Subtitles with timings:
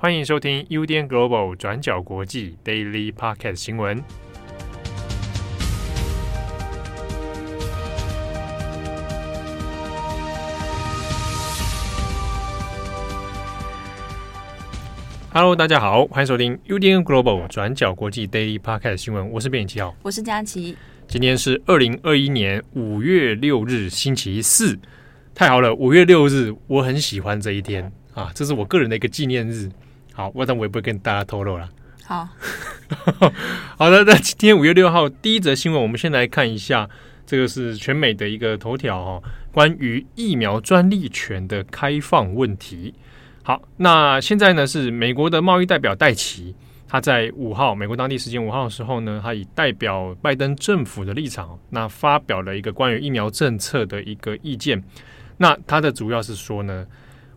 [0.00, 4.00] 欢迎收听 UDN Global 转角国际 Daily Podcast 新闻。
[15.32, 19.28] Hello，大家好，欢迎收听 UDN Global 转角国际 Daily Podcast 新闻。
[19.28, 20.76] 我是编辑七号，我是佳琪。
[21.08, 24.78] 今天是二零二一年五月六日，星期四。
[25.34, 29.68] 太好了，五月六日，我很喜欢这一天啊，这是我个人的一个纪念日。
[30.18, 31.68] 好，我但我也不会跟大家透露了。
[32.04, 32.28] 好，
[33.78, 36.90] 好的，那今天五月六号第一则新闻，我们先来看一下，
[37.24, 39.22] 这个是全美的一个头条哦，
[39.52, 42.92] 关于疫苗专利权的开放问题。
[43.44, 46.52] 好，那现在呢是美国的贸易代表戴奇，
[46.88, 54.82] 他在五号美国当地时间五号的时候呢，他以代表拜登政府的立场，那发表了一个关于疫苗政策的一个意见。
[55.36, 56.84] 那他的主要是说呢，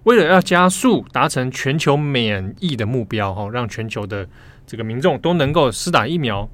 [0.03, 4.27] 为了要加速达成全球免疫的目标，哈，让全球的
[4.65, 6.49] 这个民众都能够施打疫苗。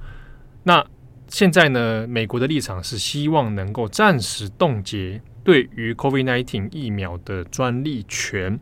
[0.63, 0.85] 那
[1.27, 8.59] 现在呢，美国的立场是希望能够暂时冻结对于 COVID-19 疫苗的专利权。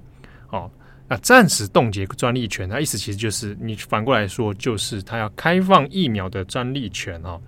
[0.49, 0.69] 哦，
[1.07, 7.41] 那暂时冻结专利权，它意思其实就是你反过来说，就是它要开放疫苗的专利权哈。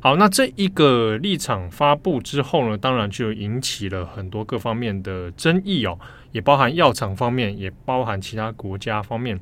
[0.00, 5.96] 好，那这一个立场发布之后呢，当然就引起了很多各方面的争议哦，
[6.32, 9.38] 也包含药厂方面，也包含其他国家方面，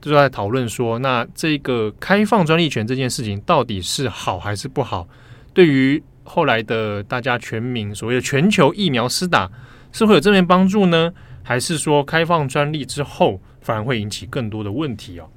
[0.00, 5.08] 都在讨论说，那这个开放专利权这件事情到底是好还是不好？
[5.52, 9.50] 对于后来的大家全民所谓的全球疫苗施打，
[9.92, 15.28] 是会有正面帮助呢，还是说开放专利之后反而会引起更多的问题哦？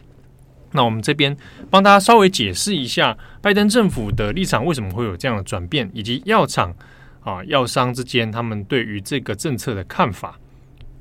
[0.73, 1.35] 那我们这边
[1.69, 6.75] 帮大家稍微解释一下，拜登政府的立场为什么会有这样的转变，以及药厂
[7.21, 10.37] 啊、药商之间他们对于这个政策的看法。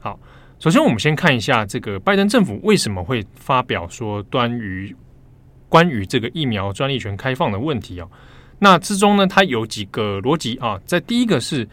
[0.07, 0.21] 好，
[0.61, 4.95] 首先我们先看一下这个拜登政府为什么会发表说关于
[5.69, 8.09] 关于这个疫苗专利权开放的问题哦。
[8.61, 11.69] 那之中呢，它有几个逻辑啊，在第一个是。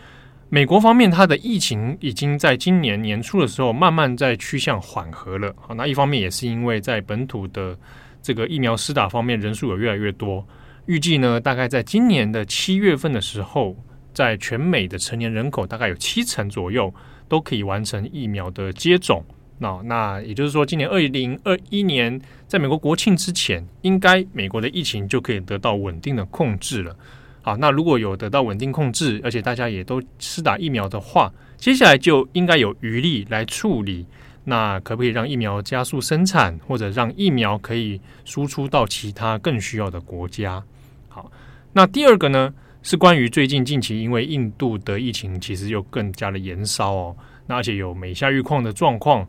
[0.49, 5.51] 美国方面，它的疫情已经在今年年初的时候慢慢在趋向缓和了。
[5.59, 7.75] 好，那一方面也是因为在本土的
[8.21, 10.47] 这个疫苗施打方面人数有越来越多，
[10.85, 13.75] 预计呢，大概在今年的七月份的时候，
[14.13, 16.93] 在全美的成年人口大概有七成左右
[17.27, 19.23] 都可以完成疫苗的接种。
[19.59, 26.95] 那那也就是说，今年二零二一年在美国国庆之前，应该美国的疫情就可以得到稳定的控制了。
[27.41, 34.05] 好，那如果有得到稳定控制，而且大家也都施打疫苗的话，接下来就应该有余力来处理。
[34.45, 40.61] 那可不可以让疫苗加速生产，或者让疫苗可以输出到其他更需要的国家？
[41.07, 41.31] 好，
[41.71, 47.15] 那第二个呢，是关于最近近期因为印度的疫情其实又更加的延烧哦，
[47.47, 49.27] 那而且有每下愈况的状况。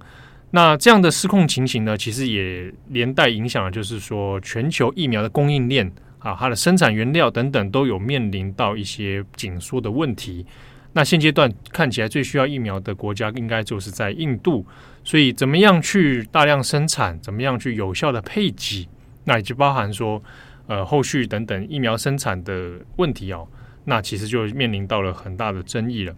[0.50, 5.90] 那这样的失控情形呢，其实也连带影响了，就是说全球疫苗的供应链。
[6.18, 10.46] 啊，它的生产原料等等都有面临到一些紧缩的问题。
[10.94, 14.66] 那现阶段看起来最需要疫苗的国家应该就是在印度，
[15.04, 18.88] 所以怎么样去大量生产，怎么样去有效的配给，
[19.24, 20.22] 那也就包含说，
[20.66, 23.46] 呃，后续等等疫苗生产的问题哦。
[23.84, 26.14] 那其实就面临到了很大的争议了。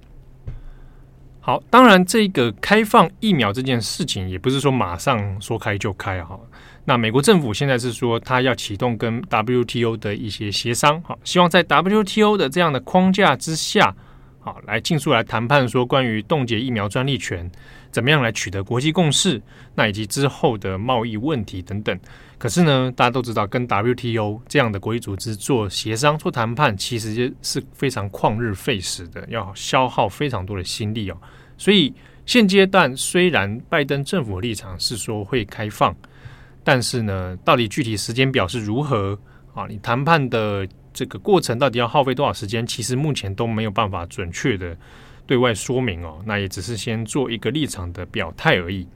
[1.41, 6.39] 好，当然这个开放疫苗这件事情也不是说马上说开就开哈。
[6.85, 13.95] 那美国政府现在是说，他要启动跟 WTO 的一些协商，好，希望在 WTO 的这样的框架之下，
[14.47, 17.51] 好，来尽速来谈判，说关于冻结疫苗专利权，
[17.91, 19.43] 怎么样来取得国际共识，
[19.75, 21.99] 那以及之后的贸易问题等等。
[22.39, 31.19] 可是呢，大家都知道，跟 WTO 这样的国际组织做协商、做谈判，其实是非常旷日费时的，要消耗非常多的心力哦。
[31.59, 31.93] 所以
[32.25, 35.93] 现阶段虽然拜登政府立场是说会开放。
[36.63, 39.19] 但是呢，到底具体时间表是如何
[39.55, 39.67] 啊？
[39.69, 40.65] 你谈判的
[40.97, 42.67] 这个过程到底要耗费多少时间？
[42.67, 44.75] 其实目前都没有办法准确的
[45.27, 46.23] 对外说明哦。
[46.25, 48.89] 那也只是先做一个立场的表态而已。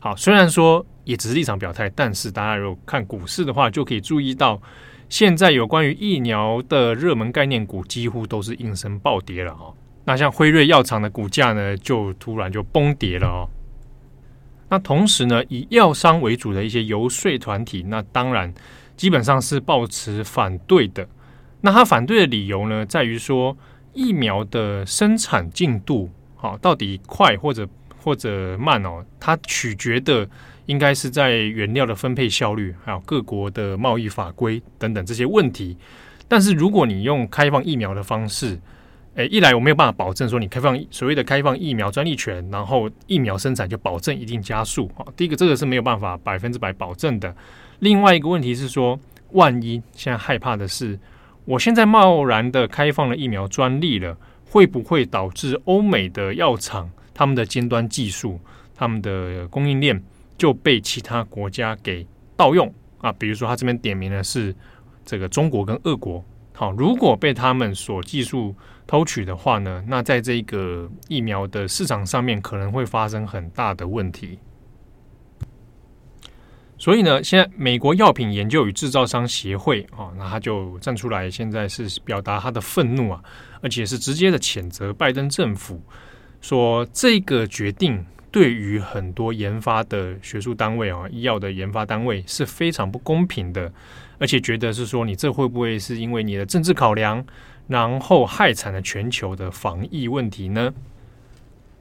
[0.00, 4.60] 好，虽然说也只是立场表态，但是大家如果看股市的话，就可以注意到，
[5.08, 9.72] 现在有关于疫苗的热门概念股几乎都是应声暴跌了哦。
[10.04, 13.48] 那像辉瑞药厂的股价呢，就突然就崩跌了哦。
[14.68, 18.52] 那同时呢，以药商为主的一些游说团体，那当然
[18.96, 21.08] 基本上是抱持反对的。
[21.66, 23.56] 那他反对的理由呢，在于说
[23.92, 27.68] 疫苗的生产进度，好，到底快或者
[28.00, 30.28] 或者慢哦，它取决的
[30.66, 35.76] 应该是在原料的分配效率，还有各国的贸易法规等等这些问题。
[36.28, 38.56] 但是如果你用开放疫苗的方式，
[39.16, 45.04] 诶，一来我没有办法保证说你开放所谓的开放疫苗专利权，然后疫苗生产就保证一定加速啊。
[45.16, 47.34] 第一个，这个是没有办法百分之百保证的。
[47.80, 48.96] 另外一个问题是说，
[49.32, 50.96] 万一现在害怕的是，
[51.46, 54.18] 我现在贸然的开放了疫苗专利了，
[54.50, 58.40] 会不会导致欧美的药厂他们的尖端技术、
[58.74, 60.02] 他们的供应链
[60.36, 62.04] 就被其他国家给
[62.36, 63.12] 盗用啊？
[63.12, 64.52] 比如说，他这边点名的是
[65.04, 66.22] 这个中国跟俄国。
[66.52, 68.52] 好，如果被他们所技术
[68.86, 74.38] 偷取的话呢，那在这个疫苗的市场上面可能会发生很大的问题。
[76.78, 83.22] 所以呢，现在美国药品研究与制造商协会啊，那他就站出来，现在是表达他的愤怒啊，
[83.62, 85.80] 而且是直接的谴责拜登政府，
[86.40, 93.72] 说这个决定对于很多研发的学术单位啊，医药的研发单位是非常不公平的。
[94.18, 97.22] 而且觉得是说，你这会不会是因为你的政治考量，
[97.68, 100.72] 然后害惨了全球的防疫问题呢？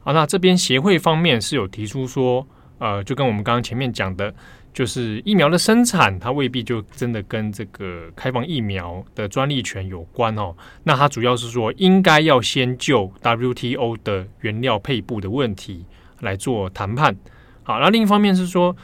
[0.02, 2.46] 好，那这边协会方面是有提出说，
[2.78, 4.36] 呃，就跟我们刚刚前面讲的，
[4.76, 10.54] 就是疫苗的生产，它未必就真的跟这个开放疫苗的专利权有关哦。
[10.84, 15.86] 那它主要是说，应该要先就 WTO 的原料配布的问题
[16.20, 17.16] 来做谈判。
[17.64, 18.76] 好，那另一方面是说。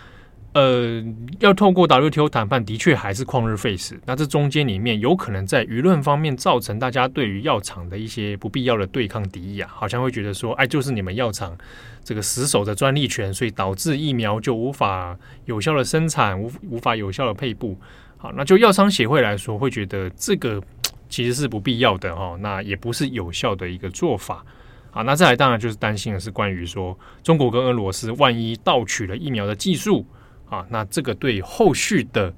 [0.53, 1.01] 呃，
[1.39, 3.98] 要透过 WTO 谈判，的确还是旷日费时。
[4.06, 11.57] 那这中间里面有可能在舆论方面造成大家对于药厂的一些不必要的对抗敌意啊，好像会觉得说，哎，就是你们药厂
[12.03, 17.77] 这个死守着专利权，所以导致疫苗就无法有效的生产，无无法有效的配布。
[18.18, 20.62] 好，那就药商协会来说，会觉得这个
[21.07, 24.45] 其实是不必要的哈，那也不是有效的一个做法。
[24.89, 30.06] 好，那再来当然就是担心的是关于说中国跟俄罗斯万一盗取了疫苗的技术。
[30.51, 32.31] 啊，那这个对后续的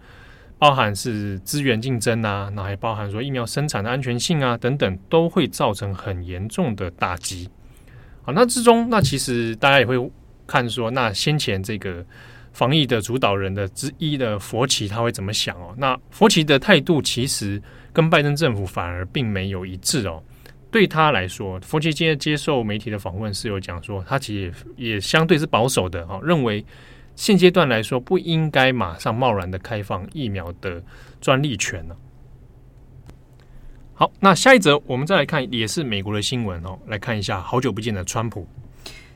[0.60, 7.50] 包含是资源竞争啊，那还包含说疫苗生产的安全性啊等等，都会造成很严重的打击。
[8.22, 9.98] 好，那之中，那其实大家也会
[10.46, 12.06] 看说，那先前这个
[12.52, 15.74] 防疫的主导人的之一的佛奇他会怎么想哦？
[15.76, 17.60] 那佛奇的态度其实
[17.92, 20.22] 跟拜登政府反而并没有一致哦。
[20.70, 26.64] 对他来说，佛奇今天接受媒体的访问是有讲说，他其实也，也相对是保守的哦，认为。
[27.16, 30.84] 现阶段来说，不应该马上贸然的开放疫苗的
[31.22, 31.96] 专利权呢。
[33.94, 38.48] 好，那下一则我们再来看，也是美国的新闻哦，来看一下好久不见的川普。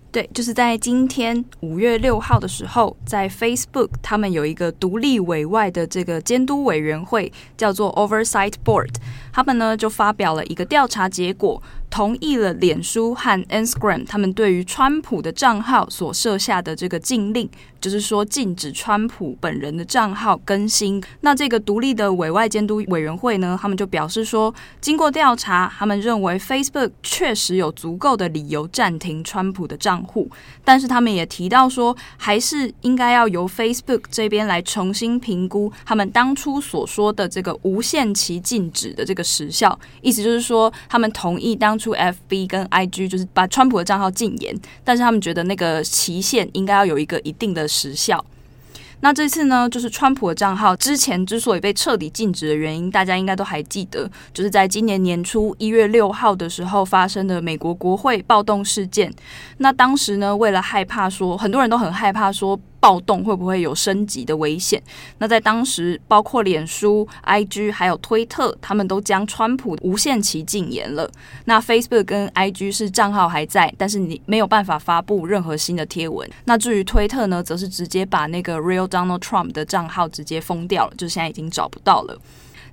[0.10, 8.94] 对，就是在今天五月六号的时候，在 Facebook 他们有一个独立委外的这个监督委员会，叫做 Oversight Board，
[9.34, 11.62] 他们呢就发表了一个调查结果。
[11.98, 17.50] 同意了脸书和 Instagram 他们对于川普的账号所设下的这个禁令，
[17.82, 21.04] 就是说禁止川普本人的账号更新。
[21.22, 30.30] 那这个独立的委外监督委员会呢，他们就表示说，经过调查，他们认为 Facebook 确实有足够的理由暂停川普的账户，
[30.64, 39.80] 但是他们也提到说，还是应该要由 Facebook 这边来重新评估他们当初所说的这个无限期禁止的这个时效。
[40.04, 44.54] 意思就是说，他们同意当初出 FB 跟 IG 就是把川普的账号禁言，
[44.84, 48.24] 但是他们觉得那个期限应该要有一个一定的时效。
[49.00, 59.14] 那这次呢，就是川普的账号之前之所以被彻底禁止的原因，大家应该都还记得，就是在今年年初一月六号的时候发生的美国国会暴动事件。
[59.60, 62.60] 那当时呢，为了害怕说，很多人都很害怕说。
[62.80, 64.82] 暴动会不会有升级的危险？
[65.18, 71.10] 那在当时，包括脸书、IG 还有推特，他们都将川普无限期禁言了。
[71.46, 76.30] 那 Facebook 跟 IG 是账号还在，但是你没有办法发布任何新的贴文。
[76.46, 82.18] 那至于推特呢，则是直接把那个 Real Donald Trump 的账号直接封掉了，就现在已经找不到了。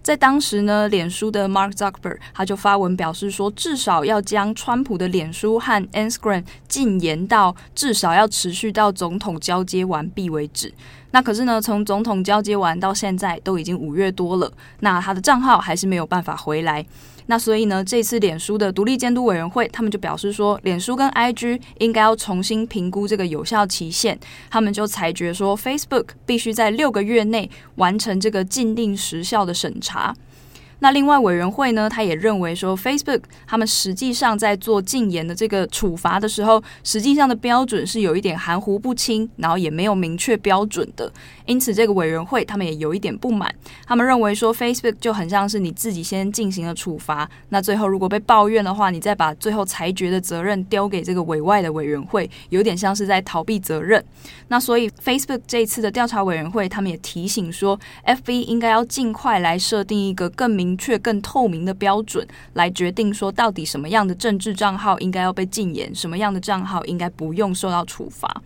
[0.04, 10.70] 在当时呢，脸书的 Mark Zuckerberg 他就发文表示说，至少要将川普的脸书和 Instagram 禁言到至少要持续到总统交接完毕为止。
[11.12, 16.84] 那可是呢，从总统交接完到现在都已经五月多了，那他的账号还是没有办法回来。
[17.26, 24.19] 那所以呢，这次脸书的独立监督委员会，他们就表示说，脸书跟 IG 应该要重新评估这个有效期限。
[24.50, 30.14] 他们就裁决说，Facebook 必须在六个月内完成这个禁令时效的审查。
[30.85, 41.11] 那另外委员会呢，他也认为说，Facebook 他们实际上在做禁言的这个处罚的时候，实际上的标准是有一点含糊不清，然后也没有明确标准的。
[41.47, 43.50] 因此，这个委员会他们也有一点不满，
[43.87, 54.05] 他们认为说，Facebook 就很像是你自己先进行了处罚，那最后如果被抱怨的话，你再把最后裁决的责任丢给这个委外的委员会，有点像是在逃避责任。
[54.49, 60.74] 那所以，Facebook 这一次的调查委员会，他们也提醒说，FB 应该要尽快来设定一个更明。
[60.75, 68.43] 明确、更透明的标准来决定说，到底什么样的政治账号应该要被禁言，什么样的账号应该不用受到处罚。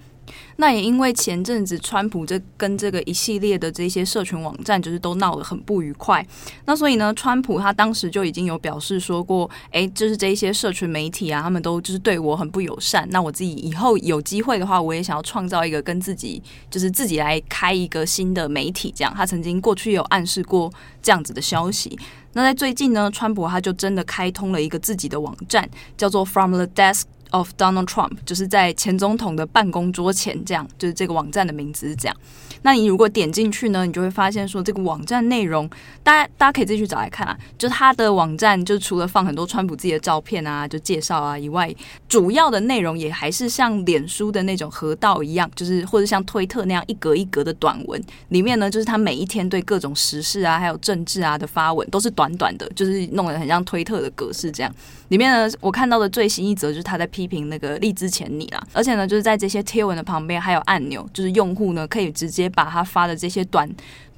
[0.56, 6.26] 那也因为前阵子川普这跟这个一系列的这些社群网站就是都闹得很不愉快，
[6.64, 13.06] 那所以呢，川普他当时就已经有表示说过，哎，就是这一些社群媒体啊，他们都就是对我很不友善。
[13.10, 19.12] 那我自己以后有机会的话，我也想要创造一个跟自己就是自己来开一个新的媒体，这样。
[19.16, 21.98] 他曾经过去有暗示过这样子的消息。
[22.34, 32.16] 那在最近呢，川普他就真的开通了一个自己的网站，叫做 From the Desk of Donald Trump，就是在前总统的办公桌前，这样就是这个网站的名字是这样。
[32.62, 35.70] 那你如果点进去呢，你就会发现说这个网站内容，
[36.02, 37.38] 大家大家可以自己去找来看啊。
[37.56, 41.72] 就他的网站，就除了放很多川普自己的照片啊，就介绍啊以外，
[42.08, 48.02] 主要的内容也还是像脸书的那种河道一样，就是或者像推特那样一格一格的短文。
[48.30, 54.74] 里面呢，就是他每一天对各种时事啊，还有政治啊的发文，都是短短的，就是弄得很像推特的格式这样。
[55.10, 63.68] 里面呢，我看到的最新一则就是他在批评那个荔枝前你啦，而且呢，就是在这些贴文的旁边还有按钮，就是用户呢可以直接把他发的这些短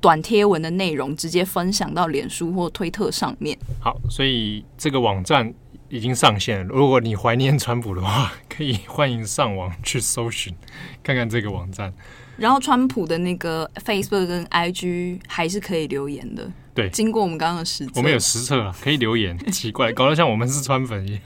[0.03, 3.57] 短贴文的内容直接分享到脸书或推特上面。
[3.81, 5.51] 好，所以这个网站
[5.89, 6.65] 已经上线了。
[6.75, 10.55] 如果你怀念川普的话，可以欢迎上网去搜寻
[11.03, 11.91] 看看这个网站。
[12.37, 16.51] 然后，川普的那个 Facebook 跟 IG 还是可以留言的。
[16.73, 19.37] 对，经过我们刚刚的实测，我们有实测啊，可以留言。
[19.51, 21.23] 奇怪，搞得像我们是川粉一样。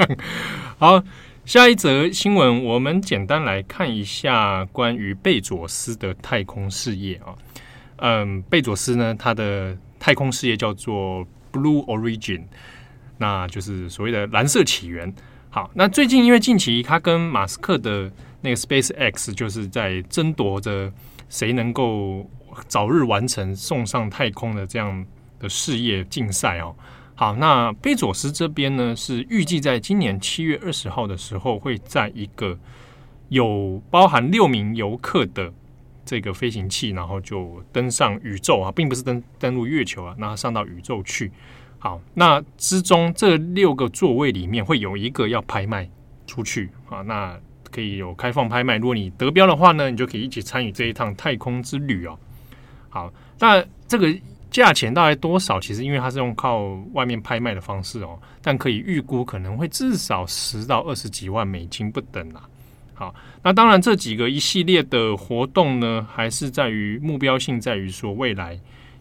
[0.77, 1.01] 好，
[1.45, 7.35] 下一则新闻，我们简单来看一下关于贝佐斯的太空事业啊。
[7.97, 12.45] 嗯，贝佐斯呢，他的太空事业叫做 Blue Origin，
[13.19, 15.15] 那就是所谓的蓝色起源。
[15.51, 18.11] 好，那最近因为近期他跟马斯克的
[18.41, 20.91] 那个 Space X 就是在争夺着
[21.29, 22.29] 谁能够
[22.67, 25.05] 早日完成送上太空的这样。
[25.41, 26.75] 的事业竞赛哦，
[27.17, 32.59] 好，那贝佐斯这边呢是预计在今年七月二十号的时候，会在一个
[33.29, 35.53] 有包含六名游客的
[36.05, 41.31] 这个飞行器，然后就登上宇宙啊，并不是登登陆月球啊，那上到宇宙去。
[41.79, 45.89] 好，那之中这六个座位里面会有一个要拍卖
[46.27, 47.39] 出去啊，那
[47.71, 52.19] 可以有开放拍卖，如果你得标的话呢，你就可以一起参与这一趟太空之旅哦。
[52.89, 54.13] 好，那这个。
[54.55, 55.59] 价钱大概多少？
[55.59, 62.41] 其实因为它是用靠外面拍卖的方式哦，但可以预估可能会至少十到二十几万美金不等啦。
[62.95, 68.57] 好，那当然这几个一系列的活动呢，还是在于目标性，在于说未来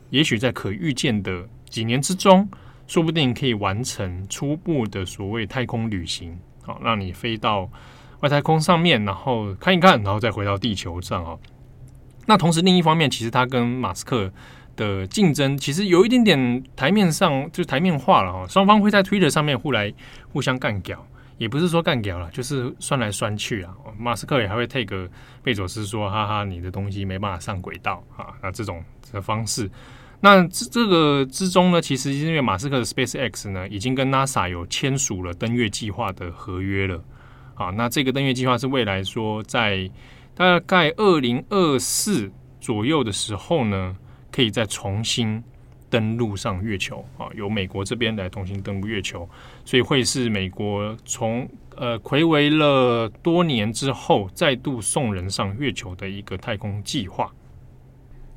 [0.10, 2.50] 也许在可预见的几年之中，
[2.88, 6.36] 说不定可以完成初步的所谓太空旅行。
[6.64, 7.70] 好，让你飞到
[8.22, 11.40] 外太空上面，然后看一看，然后再回到地球上哦。
[12.26, 14.32] 那同时另一方面，其实他跟马斯克。
[14.76, 19.94] 的竞争其实有一点点台面上就台面化了哈，双方会在 Twitter 上面互来
[20.32, 21.06] 互相干屌，
[21.38, 23.72] 也不是说干屌了，就是酸来酸去啊。
[24.00, 25.08] 马斯克也还会 take
[25.44, 29.70] 贝佐斯说，哈哈，你的东西没办法上轨道啊，那这种的方式。
[30.20, 37.00] 那这这个之中呢，其实因为马斯克的 SpaceX 呢，已经跟 NASA 有签署了登月计划的合约了
[37.54, 37.70] 啊。
[37.70, 39.88] 那这个登月计划是未来说在
[40.36, 43.98] 大概二零二四左右的时候呢。
[44.36, 45.44] 可以再重新
[45.92, 49.30] 登陆上月球啊，由美国这边来重新登陆月球，
[49.64, 57.32] 所以会是美国从呃睽违了多年之后再度送人上月球的一个太空计划。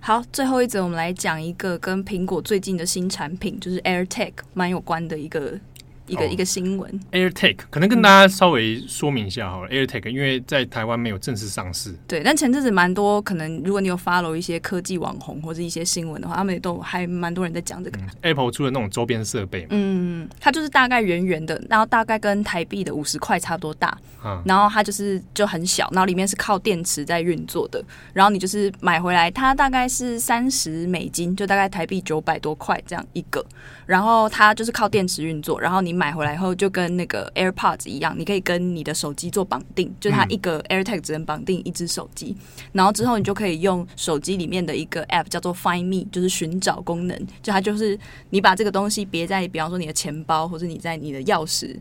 [0.00, 5.58] 好，最后一则我们来讲一个跟苹果最近的新产品，就是 AirTag 蛮有关的一个。
[6.06, 9.68] 一个、oh, 一个新闻，AirTag 可能跟大家稍微说明一下好了。
[9.70, 12.22] 嗯、AirTag 因为在台湾没有正式上市，对。
[12.22, 18.08] 但前阵子蛮多，可能如果你有 follow 一些科技网红或者一些新闻的话，他们也都还蛮多人在讲这个、嗯。
[18.22, 33.44] Apple 出的那种周边设备，嗯，它就是大概圆圆的，然后大概跟台币的五十块差不多大，嗯、然后它就是就很小，然后里面是靠电池在运作的，然后你就是买回来，它大概是三十美金，就大概台币九百多块这样一个，
[33.86, 35.95] 然后它就是靠电池运作，然后你。
[35.96, 42.36] 买回来以后就跟那个 AirPods 一样，你可以跟你的手机做绑定，就它一个 AirTag 只能绑定一只手机，
[42.72, 47.98] 然后之后你就可以用手机里面的一个 App 叫做 Find Me，就是寻找功能，就它就是
[48.30, 51.74] 你把这个东西别在，比方说你的钱包或者你在你的钥匙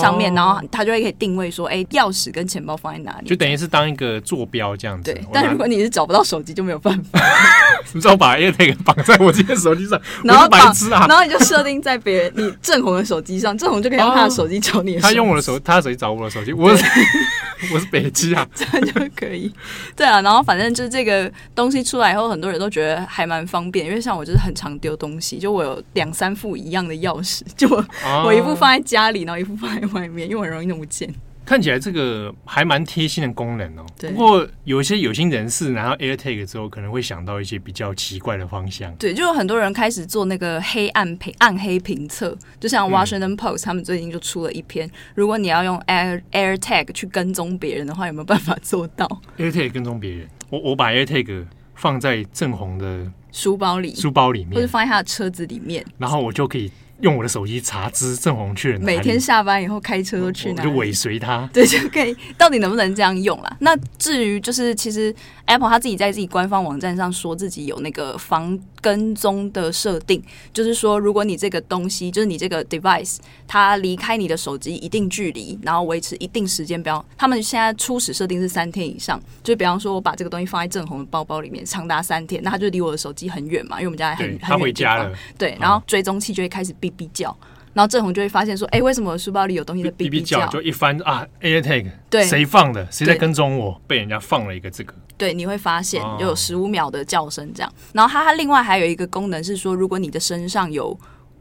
[0.00, 5.12] 上面，然后它就会可以定位说，哎，钥匙跟钱包放在哪里，就等于是当一个坐标这样子。
[5.12, 7.20] 对，但如果你是找不到手机，就没有办法。
[7.92, 13.49] 你知道把 AirTag 绑在我这个手机上， 然后白痴啊，然后你就设定在别人你正红的手机上。
[13.56, 15.02] 郑红就可以用他的手机找你的、哦。
[15.02, 16.52] 他用我的手，他的手机找我的手机。
[16.52, 16.70] 我
[17.72, 19.52] 我是北机啊， 这样就可以。
[19.94, 31.12] 对啊，然后反正就是这个东西出来以后，很多人都觉得还蛮方便，因为像我就是很常丢东西，就我有两三副一样的钥匙，就我、啊、我一副放在家里，然后一副放在外面，因为很容易弄不见。
[31.50, 33.84] 看起来这个还蛮贴心的功能哦。
[33.98, 38.94] 不过有一些有心人士拿到 AirTag 之后，可能会想到一些比较奇怪的方向。
[38.94, 56.70] 对，就有很多人开始做那个黑暗评暗黑评测，就像 Washington Post 他们最近就出了一篇，嗯、如果你要用 Air AirTag 去跟踪别人的话，有没有办法做到？AirTag 跟踪别人，我我把 AirTag 放在正红的书包里，书包里面，或者放在他的车子里面，然后我就可以。
[57.02, 61.48] 用我的手机查知郑红去了哪里，每天下班以后开车都去哪里，就尾随他。
[61.52, 62.16] 对， 就可以。
[62.36, 63.56] 到底能不能这样用啦？
[63.60, 65.14] 那至于就是，其实
[65.46, 87.00] Apple 他自己在自己官方网站上说自己有那个防跟踪的设定，就是说，如果你这个东西，就是你这个 device，它离开你的手机一定距离，然后维持一定时间，比方他们现在初始设定是三天以上，就比方说我把这个东西放在郑红的包包里面长达三天，那他就离我的手机很远嘛，因为我们家很他回家了，对，然后追踪器就会开始哔。
[87.00, 87.36] 哔叫，
[87.72, 92.86] 然后郑红就会发现说：“哎，为什么我书包里有东西在哔哔叫？”就一翻啊，AirTag，对，谁放的？
[92.90, 93.80] 谁在跟踪我？
[93.86, 94.94] 被人家放了一个这个。
[95.16, 97.72] 对，你会发现就有十五秒的叫声这样。
[97.92, 100.98] 然后它它另外还有一个功能是说，如果你的身上有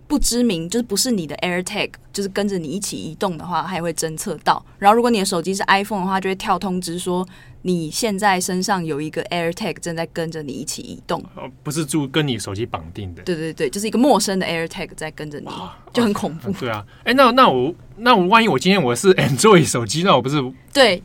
[0.07, 4.65] 不知名，就是不是你的 AirTag，就是跟着你一起移动的话，它也会侦测到。
[4.77, 7.27] 然后如果你的手机是 iPhone 的话，就会跳通知说。
[7.61, 13.23] 你现在身上有一个 AirTag 正在跟着你一起移动，哦，不是住跟你手机绑定的。
[13.23, 15.47] 对对对，就是一个陌生的 AirTag 在跟着你，
[15.93, 16.51] 就很恐怖。
[16.53, 20.41] 对啊，哎，那那我那我万一我今天我是 Android 手机，那我不是？
[20.71, 21.01] 对，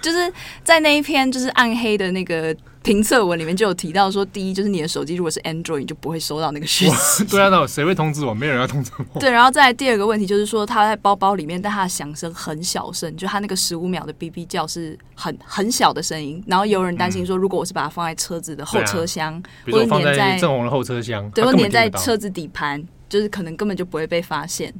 [0.00, 0.32] 就是
[0.62, 2.56] 在那一篇就是暗黑的那个。
[2.86, 7.24] 评测文里面就有提到说，第一就是你的手机如果是 Android，你就不会收到那个讯息。
[7.24, 8.32] 对啊，那谁会通知我？
[8.32, 9.18] 没有人要通知我。
[9.18, 16.40] 对，然后再来第二个问题就是说，它在包包里面，但它的响声很小声，就它那个十五秒的哔哔叫是很很小的声音。
[16.46, 24.72] 然后有人担心说，如果我是把它放在车子的后车厢，或者粘在正红的后车厢，对，或粘在车子底盘，就是可能根本就不会被发现。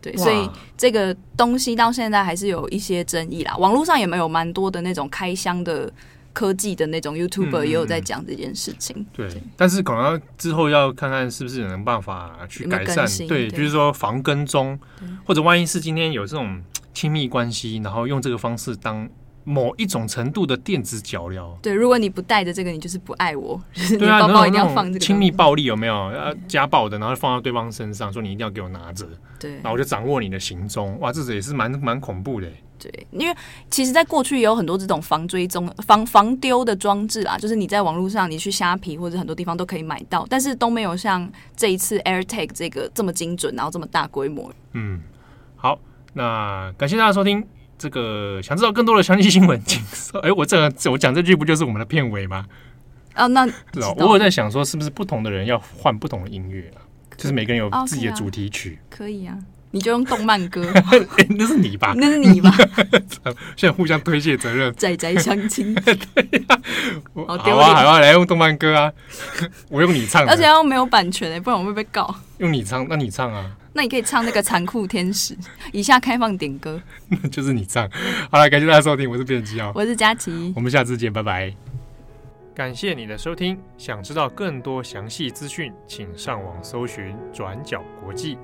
[0.00, 3.54] 对，所以这个东西到现在还是有一些争议啦。
[3.58, 5.92] 网络上也没有蛮多的那种开箱的。
[6.34, 14.80] 科技的那种 YouTuber 也有在讲这件事情，嗯、对，但是可能之后要看看是不是有能办法去改善，有有对，比如说防跟踪，
[15.26, 16.62] 或者万一是今天有这种
[16.94, 19.06] 亲密关系，然后用这个方式当
[19.44, 25.94] 某一种程度的电子脚镣，对，如果你不带着这个，你就是不爱我， 就是你包包一定要放这个亲密暴力有没有？
[25.94, 29.06] 呃家暴的，然后放到对方身上，说你一定要给我拿着，
[29.38, 32.48] 对，然后我就掌握你的行踪，哇，这也是蛮蛮恐怖的。
[32.78, 33.36] 对，因为
[33.70, 44.52] 其实，在过去也有很多这种防追踪、防防丢的装置啊，就是你在网络上，你去虾皮或者很多地方都可以买到，但是都没有像这一次 AirTag 这个这么精准，然后这么大规模。
[44.72, 45.00] 嗯，
[45.54, 45.78] 好，
[46.12, 47.46] 那感谢大家收听。
[47.82, 50.20] 这个想知道更多的详细新闻，请说。
[50.22, 52.46] 哎，我这个我讲这句不就是我们的片尾吗？
[53.16, 53.44] 哦，那
[53.96, 56.78] 我有在想说，是不是不同的人要换不同的音乐啊？
[57.16, 59.36] 就是每个人有自己的主题曲，可以啊。
[59.74, 61.94] 你就用动漫歌，欸、 那是你吧？
[61.96, 62.54] 那是你吧？
[63.56, 65.74] 现在互相推卸责任，仔仔相亲。
[65.74, 66.60] 对呀、啊，
[67.14, 68.92] 好啊，好啊，来用动漫歌啊！
[69.70, 72.14] 我用你唱，而且要没有版权哎，不然我会被告。
[72.36, 73.50] 用你唱，那你唱啊？
[73.72, 75.34] 那你可以唱那个《残酷天使》。
[75.72, 77.88] 以下开放点歌，那就是你唱。
[78.30, 81.52] 好了，感谢大家收听，我是编辑哦，我是佳琪，我们下次见，拜拜。
[82.54, 88.36] 感谢你的收听，想知道更多详细资讯，请上网搜寻转角国际。